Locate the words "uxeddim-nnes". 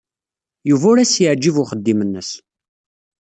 1.63-2.29